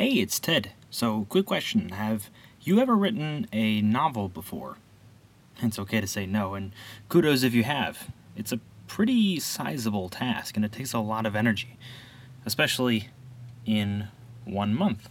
Hey, 0.00 0.12
it's 0.12 0.40
Ted. 0.40 0.72
So, 0.88 1.26
quick 1.28 1.44
question 1.44 1.90
Have 1.90 2.30
you 2.62 2.80
ever 2.80 2.96
written 2.96 3.46
a 3.52 3.82
novel 3.82 4.30
before? 4.30 4.78
It's 5.60 5.78
okay 5.78 6.00
to 6.00 6.06
say 6.06 6.24
no, 6.24 6.54
and 6.54 6.72
kudos 7.10 7.42
if 7.42 7.52
you 7.52 7.64
have. 7.64 8.08
It's 8.34 8.50
a 8.50 8.60
pretty 8.86 9.38
sizable 9.40 10.08
task, 10.08 10.56
and 10.56 10.64
it 10.64 10.72
takes 10.72 10.94
a 10.94 11.00
lot 11.00 11.26
of 11.26 11.36
energy, 11.36 11.76
especially 12.46 13.10
in 13.66 14.08
one 14.46 14.74
month. 14.74 15.10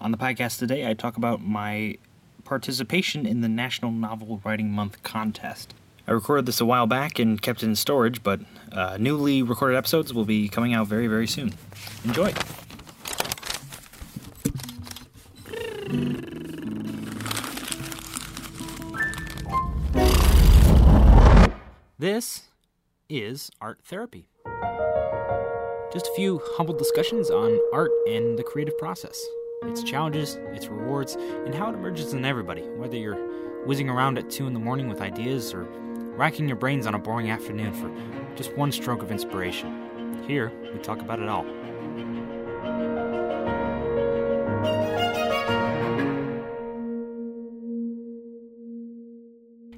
On 0.00 0.12
the 0.12 0.16
podcast 0.16 0.60
today, 0.60 0.88
I 0.88 0.94
talk 0.94 1.16
about 1.16 1.42
my 1.42 1.98
participation 2.44 3.26
in 3.26 3.40
the 3.40 3.48
National 3.48 3.90
Novel 3.90 4.40
Writing 4.44 4.70
Month 4.70 5.02
contest. 5.02 5.74
I 6.06 6.12
recorded 6.12 6.46
this 6.46 6.60
a 6.60 6.64
while 6.64 6.86
back 6.86 7.18
and 7.18 7.42
kept 7.42 7.64
it 7.64 7.66
in 7.66 7.74
storage, 7.74 8.22
but 8.22 8.38
uh, 8.70 8.96
newly 8.96 9.42
recorded 9.42 9.76
episodes 9.76 10.14
will 10.14 10.24
be 10.24 10.48
coming 10.48 10.72
out 10.72 10.86
very, 10.86 11.08
very 11.08 11.26
soon. 11.26 11.54
Enjoy! 12.04 12.32
This 21.96 22.48
is 23.08 23.50
art 23.60 23.78
therapy. 23.84 24.28
Just 25.92 26.08
a 26.08 26.12
few 26.14 26.42
humble 26.56 26.74
discussions 26.74 27.30
on 27.30 27.58
art 27.72 27.90
and 28.08 28.38
the 28.38 28.42
creative 28.42 28.76
process, 28.76 29.24
its 29.62 29.82
challenges, 29.82 30.34
its 30.52 30.66
rewards, 30.68 31.14
and 31.14 31.54
how 31.54 31.70
it 31.70 31.74
emerges 31.74 32.12
in 32.12 32.24
everybody, 32.24 32.62
whether 32.76 32.96
you're 32.96 33.16
whizzing 33.64 33.88
around 33.88 34.18
at 34.18 34.28
2 34.28 34.46
in 34.46 34.52
the 34.52 34.60
morning 34.60 34.88
with 34.88 35.00
ideas 35.00 35.54
or 35.54 35.62
racking 36.16 36.46
your 36.46 36.58
brains 36.58 36.86
on 36.86 36.94
a 36.94 36.98
boring 36.98 37.30
afternoon 37.30 37.72
for 37.72 37.90
just 38.36 38.54
one 38.56 38.70
stroke 38.70 39.02
of 39.02 39.10
inspiration. 39.10 40.24
Here, 40.26 40.52
we 40.72 40.80
talk 40.80 41.00
about 41.00 41.20
it 41.20 41.28
all. 41.28 41.46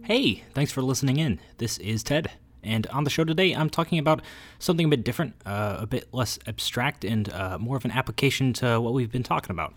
Hey, 0.07 0.45
thanks 0.55 0.71
for 0.71 0.83
listening 0.83 1.17
in. 1.17 1.41
This 1.59 1.79
is 1.79 2.05
Ted. 2.05 2.31
And 2.63 2.87
on 2.93 3.03
the 3.03 3.11
show 3.11 3.25
today, 3.25 3.53
I'm 3.53 3.69
talking 3.69 3.99
about 3.99 4.23
something 4.61 4.87
a 4.87 4.89
bit 4.89 5.03
different, 5.03 5.35
uh, 5.45 5.79
a 5.81 5.87
bit 5.89 6.07
less 6.15 6.39
abstract, 6.47 7.05
and 7.05 7.29
uh, 7.33 7.59
more 7.59 7.77
of 7.77 7.85
an 7.85 7.91
application 7.91 8.53
to 8.53 8.81
what 8.81 8.93
we've 8.93 9.11
been 9.11 9.25
talking 9.25 9.51
about. 9.51 9.75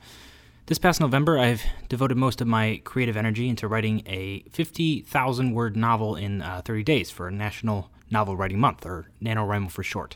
This 0.68 0.78
past 0.78 1.02
November, 1.02 1.40
I've 1.40 1.64
devoted 1.88 2.16
most 2.16 2.42
of 2.42 2.48
my 2.48 2.80
creative 2.84 3.18
energy 3.18 3.50
into 3.50 3.68
writing 3.68 4.04
a 4.06 4.42
50,000 4.52 5.52
word 5.56 5.76
novel 5.76 6.16
in 6.16 6.44
uh, 6.44 6.62
30 6.64 6.84
days 6.84 7.10
for 7.10 7.32
National 7.32 7.90
Novel 8.12 8.38
Writing 8.38 8.60
Month, 8.60 8.86
or 8.86 9.10
NaNoWriMo 9.24 9.72
for 9.72 9.82
short. 9.82 10.16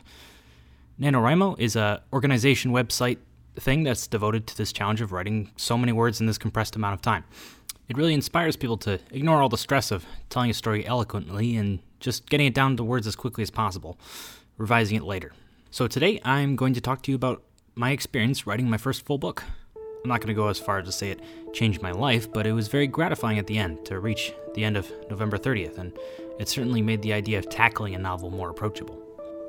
NaNoWriMo 1.00 1.58
is 1.58 1.74
a 1.74 2.04
organization 2.12 2.70
website 2.70 3.18
thing 3.56 3.82
that's 3.82 4.06
devoted 4.06 4.46
to 4.46 4.56
this 4.56 4.72
challenge 4.72 5.00
of 5.00 5.10
writing 5.10 5.50
so 5.56 5.76
many 5.76 5.90
words 5.90 6.20
in 6.20 6.28
this 6.28 6.38
compressed 6.38 6.76
amount 6.76 6.94
of 6.94 7.02
time. 7.02 7.24
It 7.86 7.98
really 7.98 8.14
inspires 8.14 8.56
people 8.56 8.78
to 8.78 8.98
ignore 9.10 9.42
all 9.42 9.50
the 9.50 9.58
stress 9.58 9.90
of 9.90 10.06
telling 10.30 10.50
a 10.50 10.54
story 10.54 10.86
eloquently 10.86 11.56
and 11.56 11.80
just 12.00 12.30
getting 12.30 12.46
it 12.46 12.54
down 12.54 12.78
to 12.78 12.84
words 12.84 13.06
as 13.06 13.14
quickly 13.14 13.42
as 13.42 13.50
possible, 13.50 13.98
revising 14.56 14.96
it 14.96 15.04
later. 15.04 15.32
So 15.70 15.86
today 15.86 16.18
I'm 16.24 16.56
going 16.56 16.72
to 16.74 16.80
talk 16.80 17.02
to 17.02 17.10
you 17.10 17.14
about 17.14 17.42
my 17.74 17.90
experience 17.90 18.46
writing 18.46 18.70
my 18.70 18.78
first 18.78 19.04
full 19.04 19.18
book. 19.18 19.44
I'm 19.76 20.08
not 20.08 20.20
going 20.20 20.28
to 20.28 20.34
go 20.34 20.48
as 20.48 20.58
far 20.58 20.78
as 20.78 20.86
to 20.86 20.92
say 20.92 21.10
it 21.10 21.20
changed 21.52 21.82
my 21.82 21.90
life, 21.90 22.32
but 22.32 22.46
it 22.46 22.52
was 22.52 22.68
very 22.68 22.86
gratifying 22.86 23.38
at 23.38 23.46
the 23.46 23.58
end 23.58 23.84
to 23.86 24.00
reach 24.00 24.32
the 24.54 24.64
end 24.64 24.78
of 24.78 24.90
November 25.10 25.36
30th, 25.36 25.76
and 25.76 25.92
it 26.38 26.48
certainly 26.48 26.80
made 26.80 27.02
the 27.02 27.12
idea 27.12 27.38
of 27.38 27.50
tackling 27.50 27.94
a 27.94 27.98
novel 27.98 28.30
more 28.30 28.48
approachable. 28.48 29.03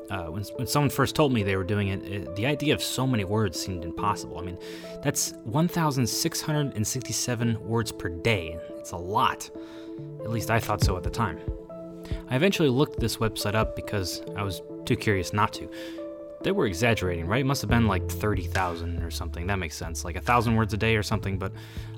Uh, 0.10 0.26
when, 0.26 0.44
when 0.56 0.68
someone 0.68 0.90
first 0.90 1.16
told 1.16 1.32
me 1.34 1.42
they 1.42 1.56
were 1.56 1.64
doing 1.64 1.88
it, 1.88 2.04
it, 2.04 2.36
the 2.36 2.46
idea 2.46 2.74
of 2.74 2.84
so 2.84 3.08
many 3.08 3.24
words 3.24 3.60
seemed 3.60 3.84
impossible. 3.84 4.38
I 4.38 4.44
mean, 4.44 4.60
that's 5.02 5.34
1,667 5.46 7.68
words 7.68 7.92
per 7.92 8.10
day. 8.10 8.60
It's 8.78 8.92
a 8.92 8.98
lot. 8.98 9.50
At 10.22 10.30
least 10.30 10.52
I 10.52 10.60
thought 10.60 10.84
so 10.84 10.96
at 10.98 11.04
the 11.04 11.10
time. 11.10 11.40
I 12.30 12.36
eventually 12.36 12.70
looked 12.70 13.00
this 13.00 13.18
website 13.18 13.56
up 13.56 13.76
because 13.76 14.22
I 14.36 14.44
was 14.44 14.62
too 14.86 14.96
curious 14.96 15.34
not 15.34 15.54
to. 15.54 15.68
They 16.44 16.52
were 16.52 16.68
exaggerating, 16.68 17.26
right? 17.26 17.42
It 17.42 17.46
must 17.46 17.62
have 17.62 17.72
been 17.72 17.88
like 17.88 18.08
30,000 18.08 19.02
or 19.02 19.10
something. 19.10 19.48
That 19.48 19.58
makes 19.58 19.76
sense. 19.76 20.06
Like 20.06 20.16
a 20.16 20.22
thousand 20.22 20.56
words 20.56 20.76
a 20.76 20.78
day 20.78 20.96
or 20.96 21.02
something, 21.02 21.40
but 21.40 21.52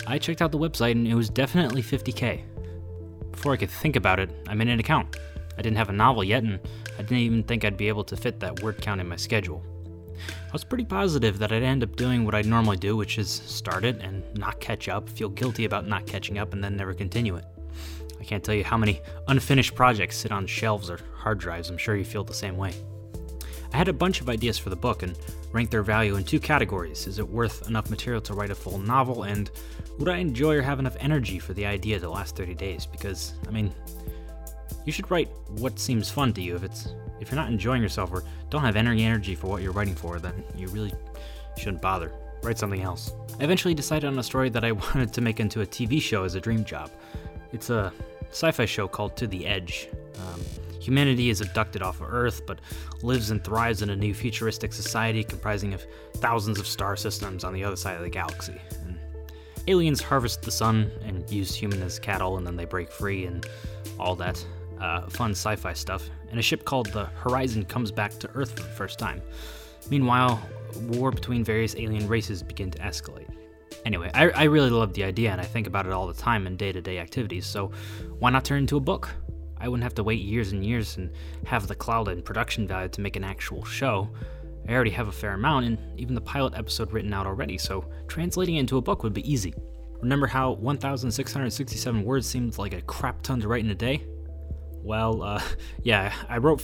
I 0.06 0.18
checked 0.18 0.42
out 0.42 0.54
the 0.54 0.58
website 0.58 0.92
and 0.92 1.06
it 1.06 1.16
was 1.16 1.30
definitely 1.30 1.82
50k. 1.82 2.44
Before 3.32 3.52
I 3.52 3.58
could 3.58 3.70
think 3.70 3.98
about 3.98 4.20
it, 4.20 4.30
I 4.48 4.54
made 4.54 4.70
an 4.70 4.80
account. 4.80 5.18
I 5.58 5.62
didn't 5.62 5.78
have 5.78 5.90
a 5.90 5.94
novel 5.94 6.24
yet, 6.24 6.44
and 6.44 6.60
I 6.98 7.02
didn't 7.02 7.18
even 7.18 7.44
think 7.44 7.64
I'd 7.64 7.78
be 7.78 7.88
able 7.88 8.04
to 8.06 8.18
fit 8.18 8.40
that 8.40 8.62
word 8.62 8.82
count 8.82 9.02
in 9.02 9.08
my 9.08 9.16
schedule. 9.16 9.64
I 10.18 10.52
was 10.52 10.64
pretty 10.64 10.86
positive 10.86 11.38
that 11.40 11.52
I'd 11.52 11.64
end 11.64 11.84
up 11.84 11.96
doing 11.96 12.26
what 12.26 12.34
I'd 12.34 12.46
normally 12.46 12.78
do, 12.78 12.96
which 12.98 13.18
is 13.18 13.30
start 13.30 13.86
it 13.86 14.02
and 14.02 14.24
not 14.36 14.60
catch 14.60 14.90
up, 14.90 15.08
feel 15.10 15.30
guilty 15.30 15.66
about 15.66 15.88
not 15.88 16.08
catching 16.08 16.40
up, 16.40 16.54
and 16.54 16.64
then 16.64 16.76
never 16.76 16.94
continue 16.94 17.36
it. 17.36 17.46
I 18.20 18.24
can't 18.24 18.44
tell 18.44 18.56
you 18.56 18.64
how 18.64 18.78
many 18.78 19.02
unfinished 19.28 19.76
projects 19.76 20.18
sit 20.18 20.32
on 20.32 20.48
shelves 20.48 20.90
or 20.90 21.00
hard 21.16 21.38
drives, 21.38 21.70
I'm 21.70 21.78
sure 21.78 21.96
you 21.96 22.06
feel 22.06 22.24
the 22.24 22.34
same 22.34 22.58
way. 22.58 22.74
I 23.74 23.78
had 23.78 23.90
a 23.90 23.94
bunch 23.94 24.22
of 24.22 24.30
ideas 24.30 24.58
for 24.58 24.70
the 24.70 24.76
book 24.76 25.04
and 25.04 25.18
ranked 25.52 25.72
their 25.72 25.84
value 25.84 26.16
in 26.16 26.24
two 26.24 26.40
categories. 26.40 27.06
Is 27.06 27.20
it 27.20 27.28
worth 27.28 27.68
enough 27.68 27.90
material 27.90 28.22
to 28.22 28.34
write 28.34 28.50
a 28.50 28.56
full 28.56 28.78
novel? 28.80 29.24
And 29.24 29.52
would 30.00 30.10
I 30.10 30.18
enjoy 30.18 30.56
or 30.56 30.62
have 30.62 30.80
enough 30.80 30.96
energy 31.00 31.38
for 31.38 31.54
the 31.54 31.66
idea 31.66 32.00
to 32.00 32.10
last 32.10 32.36
30 32.36 32.54
days? 32.56 32.86
Because, 32.86 33.34
I 33.48 33.52
mean, 33.52 33.74
you 34.86 34.92
should 34.92 35.10
write 35.12 35.30
what 35.58 35.80
seems 35.80 36.10
fun 36.10 36.34
to 36.34 36.42
you. 36.42 36.56
If 36.56 36.64
it's 36.64 36.90
if 37.20 37.32
you're 37.32 37.40
not 37.40 37.50
enjoying 37.50 37.82
yourself 37.82 38.12
or 38.12 38.24
don't 38.50 38.62
have 38.62 38.76
any 38.76 39.04
energy 39.04 39.36
for 39.36 39.48
what 39.48 39.62
you're 39.62 39.72
writing 39.72 39.96
for, 39.96 40.20
then 40.20 40.44
you 40.56 40.68
really 40.68 40.94
shouldn't 41.58 41.82
bother. 41.82 42.12
Write 42.44 42.58
something 42.58 42.82
else. 42.82 43.14
I 43.40 43.44
eventually 43.44 43.74
decided 43.74 44.08
on 44.08 44.20
a 44.20 44.24
story 44.24 44.50
that 44.50 44.64
I 44.64 44.72
wanted 44.74 45.14
to 45.14 45.22
make 45.22 45.40
into 45.40 45.62
a 45.62 45.66
TV 45.66 46.02
show 46.02 46.24
as 46.24 46.36
a 46.36 46.40
dream 46.40 46.64
job. 46.64 46.92
It's 47.52 47.70
a 47.70 47.92
sci-fi 48.30 48.66
show 48.66 48.88
called 48.88 49.18
To 49.18 49.28
the 49.28 49.46
Edge. 49.48 49.90
Um, 50.20 50.42
humanity 50.80 51.30
is 51.30 51.42
abducted 51.42 51.82
off 51.82 52.00
of 52.02 52.14
Earth, 52.14 52.46
but 52.46 52.60
lives 53.02 53.32
and 53.32 53.44
thrives 53.44 53.82
in 53.82 53.90
a 53.90 53.96
new 53.96 54.14
futuristic 54.14 54.74
society 54.74 55.24
comprising 55.24 55.74
of 55.74 55.86
thousands 56.16 56.60
of 56.60 56.68
star 56.68 56.96
systems 56.96 57.44
on 57.44 57.54
the 57.54 57.64
other 57.64 57.76
side 57.76 57.96
of 57.96 58.04
the 58.04 58.10
galaxy. 58.10 58.60
And 58.84 59.00
aliens 59.68 60.02
harvest 60.02 60.44
the 60.44 60.52
sun 60.52 60.92
and 61.04 61.30
use 61.30 61.56
humans 61.56 61.82
as 61.82 62.00
cattle, 62.00 62.38
and 62.38 62.46
then 62.46 62.56
they 62.56 62.66
break 62.66 62.92
free 62.92 63.26
and 63.26 63.46
all 64.00 64.16
that 64.16 64.44
uh, 64.80 65.08
fun 65.08 65.32
sci 65.32 65.56
fi 65.56 65.74
stuff, 65.74 66.10
and 66.30 66.40
a 66.40 66.44
ship 66.44 66.66
called 66.66 66.88
the 66.88 67.06
Horizon 67.06 67.66
comes 67.66 67.92
back 67.92 68.18
to 68.20 68.30
Earth 68.34 68.52
for 68.52 68.64
the 68.64 68.76
first 68.76 69.00
time. 69.00 69.22
Meanwhile, 69.90 70.42
war 70.82 71.12
between 71.12 71.44
various 71.44 71.76
alien 71.76 72.08
races 72.08 72.44
begin 72.44 72.72
to 72.72 72.80
escalate. 72.80 73.28
Anyway, 73.86 74.12
I, 74.14 74.30
I 74.30 74.44
really 74.44 74.70
love 74.70 74.94
the 74.94 75.04
idea 75.04 75.32
and 75.32 75.40
I 75.40 75.46
think 75.46 75.68
about 75.68 75.86
it 75.86 75.94
all 75.94 76.08
the 76.08 76.14
time 76.14 76.46
in 76.48 76.58
day 76.58 76.72
to 76.72 76.82
day 76.82 77.00
activities, 77.00 77.46
so 77.46 77.72
why 78.20 78.30
not 78.30 78.44
turn 78.44 78.58
it 78.58 78.62
into 78.62 78.78
a 78.78 78.82
book? 78.82 79.10
I 79.60 79.68
wouldn't 79.68 79.84
have 79.84 79.96
to 79.96 80.04
wait 80.04 80.22
years 80.22 80.52
and 80.52 80.66
years 80.66 80.98
and 80.98 81.12
have 81.46 81.68
the 81.68 81.76
cloud 81.76 82.08
and 82.10 82.24
production 82.24 82.68
value 82.68 82.90
to 82.90 83.02
make 83.02 83.16
an 83.16 83.24
actual 83.24 83.64
show. 83.64 84.10
I 84.68 84.74
already 84.74 84.92
have 84.92 85.08
a 85.08 85.12
fair 85.12 85.34
amount, 85.34 85.66
and 85.66 85.78
even 85.98 86.14
the 86.14 86.22
pilot 86.22 86.54
episode 86.56 86.92
written 86.92 87.14
out 87.14 87.26
already, 87.26 87.58
so 87.58 87.86
translating 88.08 88.58
it 88.58 88.62
into 88.62 88.78
a 88.78 88.82
book 88.82 89.04
would 89.04 89.14
be 89.14 89.30
easy. 89.32 89.54
Remember 90.02 90.28
how 90.28 90.52
1,667 90.52 92.04
words 92.04 92.28
seemed 92.28 92.58
like 92.58 92.74
a 92.74 92.82
crap 92.82 93.22
ton 93.22 93.40
to 93.42 93.48
write 93.48 93.64
in 93.64 93.72
a 93.72 93.76
day? 93.76 94.04
Well, 94.88 95.22
uh, 95.22 95.44
yeah, 95.84 96.14
I 96.30 96.38
wrote, 96.38 96.64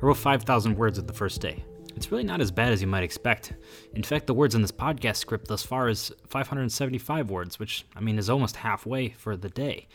I 0.00 0.06
wrote 0.06 0.18
5,000 0.18 0.76
words 0.76 1.00
at 1.00 1.08
the 1.08 1.12
first 1.12 1.40
day. 1.40 1.64
It's 1.96 2.12
really 2.12 2.22
not 2.22 2.40
as 2.40 2.52
bad 2.52 2.72
as 2.72 2.80
you 2.80 2.86
might 2.86 3.02
expect. 3.02 3.54
In 3.92 4.04
fact, 4.04 4.28
the 4.28 4.34
words 4.34 4.54
in 4.54 4.62
this 4.62 4.70
podcast 4.70 5.16
script 5.16 5.48
thus 5.48 5.64
far 5.64 5.88
is 5.88 6.12
575 6.28 7.28
words, 7.28 7.58
which, 7.58 7.84
I 7.96 8.00
mean, 8.00 8.20
is 8.20 8.30
almost 8.30 8.54
halfway 8.54 9.08
for 9.08 9.36
the 9.36 9.48
day. 9.48 9.88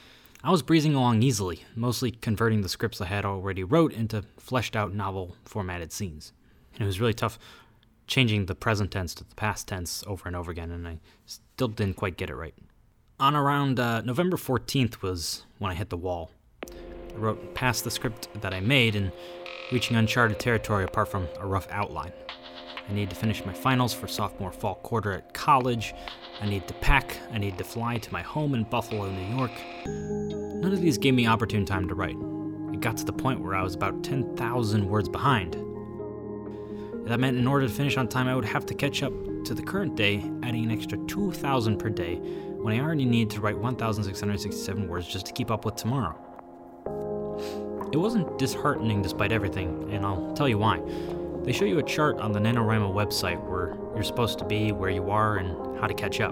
I 0.44 0.52
was 0.52 0.62
breezing 0.62 0.96
along 0.96 1.24
easily, 1.24 1.64
mostly 1.74 2.12
converting 2.12 2.62
the 2.62 2.68
scripts 2.68 3.00
I 3.00 3.06
had 3.06 3.24
already 3.24 3.64
wrote 3.64 3.94
into 3.94 4.26
fleshed 4.38 4.76
out 4.76 4.94
novel 4.94 5.38
formatted 5.46 5.94
scenes. 5.94 6.34
And 6.74 6.82
it 6.82 6.86
was 6.86 7.00
really 7.00 7.14
tough 7.14 7.40
changing 8.06 8.48
the 8.48 8.56
present 8.56 8.92
tense 8.92 9.16
to 9.16 9.24
the 9.24 9.36
past 9.36 9.70
tense 9.70 10.04
over 10.08 10.28
and 10.28 10.36
over 10.36 10.52
again, 10.52 10.72
and 10.72 10.86
I 10.86 11.00
still 11.26 11.70
didn't 11.70 11.96
quite 11.96 12.18
get 12.18 12.30
it 12.30 12.36
right. 12.36 12.56
On 13.18 13.34
around 13.34 13.80
uh, 13.80 14.02
November 14.02 14.36
14th 14.36 15.02
was 15.02 15.46
when 15.58 15.72
I 15.72 15.76
hit 15.76 15.90
the 15.90 15.96
wall. 15.96 16.32
I 17.14 17.18
wrote 17.18 17.54
past 17.54 17.84
the 17.84 17.92
script 17.92 18.28
that 18.42 18.54
I 18.54 18.60
made 18.60 18.96
and 18.96 19.12
reaching 19.72 19.98
uncharted 19.98 20.40
territory 20.40 20.84
apart 20.84 21.08
from 21.08 21.28
a 21.40 21.46
rough 21.46 21.68
outline. 21.72 22.12
I 22.90 22.94
need 22.94 23.10
to 23.10 23.16
finish 23.16 23.46
my 23.46 23.54
finals 23.54 23.94
for 23.94 24.08
sophomore 24.08 24.52
fall 24.52 24.76
quarter 24.76 25.14
at 25.14 25.34
college. 25.34 25.94
I 26.42 26.48
need 26.48 26.68
to 26.68 26.74
pack. 26.76 27.18
I 27.32 27.38
need 27.38 27.58
to 27.58 27.64
fly 27.64 27.98
to 27.98 28.14
my 28.14 28.22
home 28.22 28.54
in 28.54 28.64
Buffalo, 28.64 29.10
New 29.10 29.36
York. 29.36 29.52
None 29.86 30.74
of 30.74 30.82
these 30.82 30.98
gave 30.98 31.14
me 31.14 31.28
opportune 31.28 31.66
time 31.66 31.88
to 31.88 31.96
write. 31.96 32.18
It 32.74 32.82
got 32.82 32.98
to 32.98 33.06
the 33.06 33.14
point 33.14 33.42
where 33.42 33.56
I 33.56 33.64
was 33.64 33.76
about 33.76 34.04
10,000 34.04 34.86
words 34.86 35.10
behind. 35.10 35.54
That 37.08 37.20
meant 37.20 37.38
in 37.38 37.48
order 37.48 37.68
to 37.68 37.74
finish 37.74 37.98
on 37.98 38.08
time, 38.08 38.28
I 38.28 38.36
would 38.36 38.46
have 38.46 38.66
to 38.68 38.74
catch 38.74 39.04
up 39.04 39.14
to 39.46 39.54
the 39.54 39.64
current 39.64 39.96
day, 39.96 40.24
adding 40.44 40.66
an 40.66 40.72
extra 40.72 40.98
2,000 41.08 41.78
per 41.78 41.90
day 41.90 42.16
when 42.16 42.80
I 42.80 42.84
already 42.84 43.06
need 43.06 43.30
to 43.32 43.42
write 43.42 43.58
1,667 43.58 44.88
words 44.88 45.08
just 45.08 45.26
to 45.26 45.34
keep 45.34 45.50
up 45.50 45.66
with 45.66 45.76
tomorrow. 45.76 46.16
It 46.86 47.98
wasn't 47.98 48.38
disheartening 48.38 49.02
despite 49.02 49.32
everything, 49.32 49.92
and 49.92 50.06
I'll 50.06 50.34
tell 50.34 50.48
you 50.48 50.58
why. 50.58 50.82
They 51.44 51.52
show 51.52 51.66
you 51.66 51.80
a 51.80 51.84
chart 51.84 52.20
on 52.20 52.32
the 52.32 52.40
NaNoWriMo 52.40 52.94
website 52.94 53.44
where 53.50 53.76
you're 53.94 54.04
supposed 54.04 54.40
to 54.40 54.46
be, 54.46 54.72
where 54.72 54.90
you 54.90 55.10
are, 55.10 55.38
and 55.38 55.80
how 55.80 55.88
to 55.88 55.94
catch 55.94 56.22
up. 56.22 56.32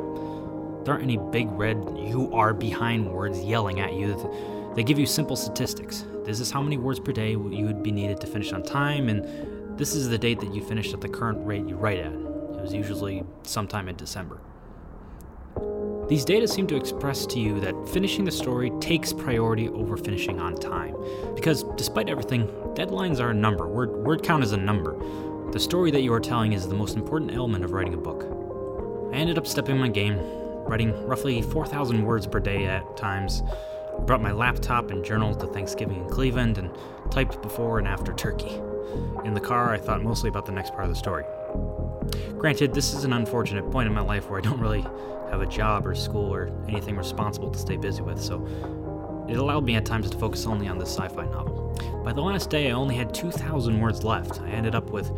There 0.85 0.93
aren't 0.93 1.03
any 1.03 1.17
big 1.17 1.51
red 1.51 1.77
you 1.97 2.29
are 2.33 2.53
behind 2.53 3.11
words 3.11 3.39
yelling 3.41 3.81
at 3.81 3.93
you. 3.93 4.71
They 4.75 4.83
give 4.83 4.97
you 4.97 5.05
simple 5.05 5.35
statistics. 5.35 6.05
This 6.23 6.39
is 6.39 6.51
how 6.51 6.61
many 6.61 6.77
words 6.77 6.99
per 6.99 7.11
day 7.11 7.31
you 7.31 7.65
would 7.65 7.83
be 7.83 7.91
needed 7.91 8.21
to 8.21 8.27
finish 8.27 8.53
on 8.53 8.63
time, 8.63 9.09
and 9.09 9.77
this 9.77 9.95
is 9.95 10.07
the 10.07 10.17
date 10.17 10.39
that 10.39 10.53
you 10.53 10.63
finished 10.63 10.93
at 10.93 11.01
the 11.01 11.09
current 11.09 11.45
rate 11.45 11.67
you 11.67 11.75
write 11.75 11.99
at. 11.99 12.13
It 12.13 12.61
was 12.61 12.73
usually 12.73 13.23
sometime 13.43 13.89
in 13.89 13.95
December. 13.97 14.39
These 16.09 16.25
data 16.25 16.47
seem 16.47 16.65
to 16.67 16.75
express 16.75 17.27
to 17.27 17.39
you 17.39 17.59
that 17.59 17.87
finishing 17.87 18.25
the 18.25 18.31
story 18.31 18.71
takes 18.79 19.13
priority 19.13 19.69
over 19.69 19.95
finishing 19.95 20.39
on 20.39 20.55
time. 20.55 20.95
Because 21.35 21.63
despite 21.75 22.09
everything, 22.09 22.47
deadlines 22.73 23.19
are 23.19 23.29
a 23.29 23.33
number, 23.33 23.67
word, 23.67 23.91
word 24.03 24.23
count 24.23 24.43
is 24.43 24.51
a 24.51 24.57
number. 24.57 24.97
The 25.51 25.59
story 25.59 25.91
that 25.91 26.01
you 26.01 26.11
are 26.11 26.19
telling 26.19 26.53
is 26.53 26.67
the 26.67 26.73
most 26.73 26.95
important 26.95 27.31
element 27.35 27.63
of 27.63 27.73
writing 27.73 27.93
a 27.93 27.97
book. 27.97 28.25
I 29.13 29.17
ended 29.17 29.37
up 29.37 29.45
stepping 29.45 29.77
my 29.77 29.87
game, 29.87 30.17
writing 30.65 30.99
roughly 31.05 31.43
4,000 31.43 32.03
words 32.03 32.25
per 32.25 32.39
day 32.39 32.65
at 32.65 32.97
times. 32.97 33.43
I 33.95 34.01
brought 34.01 34.23
my 34.23 34.31
laptop 34.31 34.89
and 34.89 35.05
journal 35.05 35.35
to 35.35 35.45
Thanksgiving 35.45 35.97
in 35.97 36.09
Cleveland 36.09 36.57
and 36.57 36.71
typed 37.11 37.39
before 37.43 37.77
and 37.77 37.87
after 37.87 38.13
turkey. 38.13 38.59
In 39.25 39.35
the 39.35 39.39
car, 39.39 39.71
I 39.71 39.77
thought 39.77 40.01
mostly 40.01 40.29
about 40.29 40.47
the 40.47 40.53
next 40.53 40.71
part 40.71 40.85
of 40.85 40.89
the 40.89 40.95
story. 40.95 41.25
Granted, 42.37 42.73
this 42.73 42.93
is 42.93 43.03
an 43.03 43.13
unfortunate 43.13 43.69
point 43.71 43.87
in 43.87 43.93
my 43.93 44.01
life 44.01 44.29
where 44.29 44.39
I 44.39 44.41
don't 44.41 44.59
really 44.59 44.81
have 45.29 45.41
a 45.41 45.45
job 45.45 45.85
or 45.85 45.93
school 45.93 46.33
or 46.33 46.49
anything 46.67 46.95
responsible 46.95 47.51
to 47.51 47.59
stay 47.59 47.77
busy 47.77 48.01
with, 48.01 48.21
so 48.21 48.45
it 49.29 49.37
allowed 49.37 49.63
me 49.63 49.75
at 49.75 49.85
times 49.85 50.09
to 50.09 50.17
focus 50.17 50.45
only 50.45 50.67
on 50.67 50.77
this 50.77 50.89
sci 50.89 51.07
fi 51.09 51.25
novel. 51.25 52.01
By 52.03 52.13
the 52.13 52.21
last 52.21 52.49
day, 52.49 52.69
I 52.69 52.73
only 52.73 52.95
had 52.95 53.13
2,000 53.13 53.79
words 53.79 54.03
left. 54.03 54.41
I 54.41 54.49
ended 54.49 54.73
up 54.73 54.89
with 54.89 55.11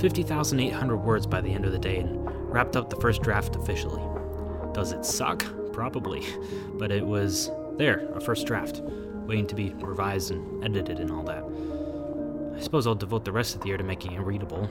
50,800 0.00 0.96
words 0.96 1.26
by 1.26 1.40
the 1.40 1.50
end 1.50 1.64
of 1.64 1.72
the 1.72 1.78
day 1.78 1.98
and 1.98 2.28
wrapped 2.52 2.76
up 2.76 2.90
the 2.90 2.96
first 2.96 3.22
draft 3.22 3.56
officially. 3.56 4.02
Does 4.74 4.92
it 4.92 5.04
suck? 5.04 5.44
Probably. 5.72 6.24
But 6.74 6.90
it 6.90 7.06
was 7.06 7.50
there, 7.76 8.08
a 8.14 8.20
first 8.20 8.46
draft, 8.46 8.82
waiting 9.26 9.46
to 9.46 9.54
be 9.54 9.72
revised 9.78 10.32
and 10.32 10.64
edited 10.64 10.98
and 10.98 11.10
all 11.10 11.22
that. 11.22 11.44
I 12.58 12.60
suppose 12.60 12.86
I'll 12.86 12.96
devote 12.96 13.24
the 13.24 13.32
rest 13.32 13.54
of 13.54 13.60
the 13.60 13.68
year 13.68 13.76
to 13.76 13.84
making 13.84 14.12
it 14.12 14.20
readable. 14.20 14.68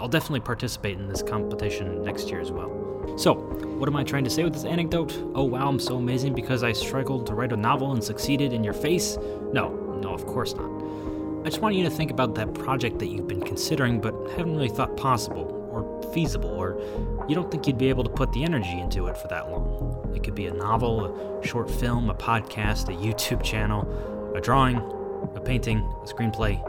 I'll 0.00 0.08
definitely 0.08 0.40
participate 0.40 0.98
in 0.98 1.08
this 1.08 1.22
competition 1.22 2.04
next 2.04 2.28
year 2.30 2.40
as 2.40 2.52
well. 2.52 2.88
So, 3.16 3.34
what 3.34 3.88
am 3.88 3.96
I 3.96 4.04
trying 4.04 4.24
to 4.24 4.30
say 4.30 4.44
with 4.44 4.52
this 4.52 4.64
anecdote? 4.64 5.16
Oh 5.34 5.44
wow, 5.44 5.68
I'm 5.68 5.80
so 5.80 5.96
amazing 5.96 6.34
because 6.34 6.62
I 6.62 6.72
struggled 6.72 7.26
to 7.26 7.34
write 7.34 7.52
a 7.52 7.56
novel 7.56 7.92
and 7.92 8.02
succeeded 8.02 8.52
in 8.52 8.62
your 8.62 8.74
face? 8.74 9.16
No, 9.52 9.70
no, 10.00 10.10
of 10.14 10.26
course 10.26 10.54
not. 10.54 10.70
I 11.44 11.50
just 11.50 11.60
want 11.60 11.74
you 11.74 11.84
to 11.84 11.90
think 11.90 12.10
about 12.10 12.34
that 12.34 12.54
project 12.54 12.98
that 12.98 13.06
you've 13.06 13.26
been 13.26 13.42
considering 13.42 14.00
but 14.00 14.14
haven't 14.36 14.54
really 14.54 14.68
thought 14.68 14.96
possible 14.96 15.54
or 15.72 16.12
feasible, 16.12 16.50
or 16.50 16.80
you 17.28 17.34
don't 17.34 17.50
think 17.50 17.66
you'd 17.66 17.78
be 17.78 17.88
able 17.88 18.04
to 18.04 18.10
put 18.10 18.32
the 18.32 18.44
energy 18.44 18.78
into 18.78 19.06
it 19.06 19.16
for 19.16 19.28
that 19.28 19.50
long. 19.50 20.12
It 20.14 20.22
could 20.22 20.34
be 20.34 20.46
a 20.46 20.54
novel, 20.54 21.40
a 21.40 21.46
short 21.46 21.70
film, 21.70 22.10
a 22.10 22.14
podcast, 22.14 22.88
a 22.88 22.96
YouTube 22.96 23.42
channel, 23.42 24.32
a 24.34 24.40
drawing, 24.40 24.76
a 25.34 25.40
painting, 25.40 25.78
a 25.78 26.06
screenplay. 26.06 26.62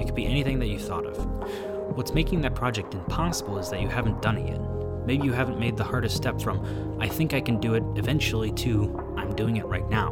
It 0.00 0.04
could 0.04 0.14
be 0.14 0.26
anything 0.26 0.58
that 0.58 0.66
you 0.66 0.78
thought 0.78 1.06
of. 1.06 1.75
What's 1.94 2.12
making 2.12 2.42
that 2.42 2.54
project 2.54 2.94
impossible 2.94 3.58
is 3.58 3.70
that 3.70 3.80
you 3.80 3.88
haven't 3.88 4.20
done 4.20 4.36
it 4.36 4.48
yet. 4.48 4.60
Maybe 5.06 5.24
you 5.24 5.32
haven't 5.32 5.58
made 5.58 5.76
the 5.76 5.84
hardest 5.84 6.16
step 6.16 6.40
from, 6.40 6.98
I 7.00 7.08
think 7.08 7.32
I 7.32 7.40
can 7.40 7.60
do 7.60 7.74
it 7.74 7.84
eventually, 7.94 8.52
to, 8.52 9.14
I'm 9.16 9.34
doing 9.34 9.56
it 9.56 9.64
right 9.66 9.88
now. 9.88 10.10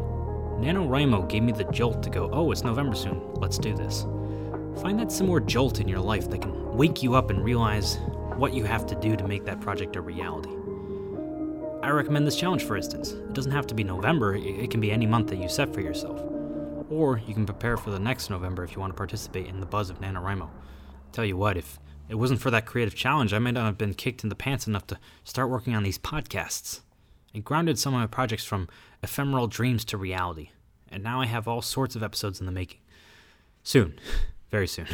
NaNoWriMo 0.61 1.29
gave 1.29 1.43
me 1.43 1.53
the 1.53 1.65
jolt 1.65 2.03
to 2.05 2.11
go, 2.11 2.31
oh, 2.33 2.53
it's 2.53 2.63
November 2.63 2.95
soon, 2.95 3.21
let's 3.35 3.59
do 3.59 3.77
this. 3.77 4.07
Find 4.81 4.99
that 5.01 5.11
similar 5.11 5.41
jolt 5.41 5.81
in 5.81 5.89
your 5.89 6.01
life 6.01 6.31
that 6.31 6.43
can 6.43 6.77
wake 6.77 7.03
you 7.03 7.15
up 7.15 7.31
and 7.31 7.45
realize 7.45 7.99
what 8.37 8.55
you 8.55 8.65
have 8.65 8.87
to 8.87 8.95
do 8.95 9.17
to 9.17 9.27
make 9.27 9.45
that 9.45 9.61
project 9.61 9.97
a 9.97 10.01
reality. 10.01 10.51
I 11.83 11.91
recommend 11.91 12.27
this 12.27 12.37
challenge, 12.37 12.63
for 12.63 12.77
instance. 12.77 13.13
It 13.13 13.35
doesn't 13.35 13.53
have 13.53 13.67
to 13.67 13.75
be 13.75 13.85
November, 13.85 14.37
it 14.37 14.71
can 14.71 14.81
be 14.81 14.91
any 14.91 15.07
month 15.07 15.29
that 15.29 15.39
you 15.39 15.49
set 15.49 15.75
for 15.75 15.81
yourself. 15.81 16.23
Or 16.89 17.21
you 17.27 17.35
can 17.35 17.47
prepare 17.47 17.77
for 17.77 17.91
the 17.91 17.99
next 17.99 18.31
November 18.31 18.63
if 18.63 18.75
you 18.75 18.81
want 18.81 18.93
to 18.93 18.97
participate 18.97 19.49
in 19.49 19.61
the 19.61 19.67
buzz 19.67 19.91
of 19.91 20.01
NaNoWriMo. 20.01 20.49
Tell 21.15 21.25
you 21.25 21.37
what, 21.37 21.57
if 21.57 21.79
it 22.09 22.17
wasn't 22.17 22.41
for 22.41 22.51
that 22.51 22.67
creative 22.67 22.97
challenge, 22.97 23.33
I 23.33 23.39
might 23.39 23.55
not 23.55 23.67
have 23.67 23.79
been 23.79 23.95
kicked 23.95 24.25
in 24.25 24.31
the 24.31 24.35
pants 24.35 24.67
enough 24.67 24.89
to 24.89 24.99
start 25.23 25.49
working 25.49 25.73
on 25.73 25.85
these 25.85 25.97
podcasts. 25.97 26.81
It 27.33 27.45
grounded 27.45 27.79
some 27.79 27.95
of 27.95 28.01
my 28.01 28.09
projects 28.09 28.45
from 28.45 28.69
ephemeral 29.01 29.47
dreams 29.47 29.85
to 29.85 29.97
reality, 29.97 30.51
and 30.91 31.05
now 31.05 31.21
I 31.21 31.27
have 31.27 31.47
all 31.47 31.63
sorts 31.63 31.95
of 31.95 32.03
episodes 32.03 32.41
in 32.41 32.47
the 32.47 32.53
making. 32.53 32.81
Soon, 33.63 33.97
very 34.51 34.67
soon. 34.67 34.89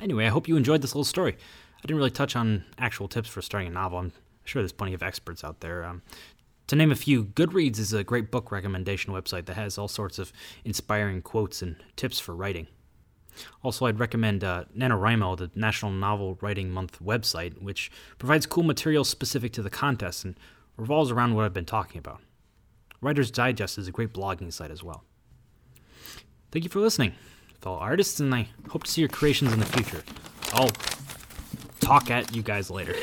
Anyway, 0.00 0.24
I 0.24 0.30
hope 0.30 0.48
you 0.48 0.56
enjoyed 0.56 0.80
this 0.80 0.94
little 0.94 1.04
story. 1.04 1.34
I 1.34 1.82
didn't 1.82 1.98
really 1.98 2.10
touch 2.10 2.36
on 2.36 2.64
actual 2.78 3.06
tips 3.06 3.28
for 3.28 3.42
starting 3.42 3.68
a 3.68 3.74
novel. 3.74 3.98
I'm 3.98 4.12
sure 4.46 4.62
there's 4.62 4.72
plenty 4.72 4.94
of 4.94 5.02
experts 5.02 5.44
out 5.44 5.60
there. 5.60 5.84
Um, 5.84 6.00
to 6.68 6.76
name 6.76 6.90
a 6.90 6.96
few, 6.96 7.26
Goodreads 7.26 7.78
is 7.78 7.92
a 7.92 8.02
great 8.02 8.30
book 8.30 8.50
recommendation 8.50 9.12
website 9.12 9.44
that 9.44 9.56
has 9.56 9.76
all 9.76 9.88
sorts 9.88 10.18
of 10.18 10.32
inspiring 10.64 11.20
quotes 11.20 11.60
and 11.60 11.76
tips 11.96 12.18
for 12.18 12.34
writing. 12.34 12.66
Also, 13.62 13.86
I'd 13.86 13.98
recommend 13.98 14.44
uh, 14.44 14.64
NaNoWriMo, 14.76 15.36
the 15.36 15.50
National 15.54 15.90
Novel 15.90 16.38
Writing 16.40 16.70
Month 16.70 17.02
website, 17.02 17.60
which 17.62 17.90
provides 18.18 18.46
cool 18.46 18.64
materials 18.64 19.08
specific 19.08 19.52
to 19.52 19.62
the 19.62 19.70
contest 19.70 20.24
and 20.24 20.38
revolves 20.76 21.10
around 21.10 21.34
what 21.34 21.44
I've 21.44 21.54
been 21.54 21.64
talking 21.64 21.98
about. 21.98 22.20
Writer's 23.00 23.30
Digest 23.30 23.78
is 23.78 23.88
a 23.88 23.92
great 23.92 24.12
blogging 24.12 24.52
site 24.52 24.70
as 24.70 24.82
well. 24.82 25.04
Thank 26.50 26.64
you 26.64 26.70
for 26.70 26.80
listening, 26.80 27.12
fellow 27.60 27.78
artists, 27.78 28.20
and 28.20 28.34
I 28.34 28.48
hope 28.70 28.84
to 28.84 28.90
see 28.90 29.00
your 29.00 29.08
creations 29.08 29.52
in 29.52 29.60
the 29.60 29.66
future. 29.66 30.02
I'll 30.52 30.70
talk 31.80 32.10
at 32.10 32.34
you 32.34 32.42
guys 32.42 32.70
later. 32.70 32.94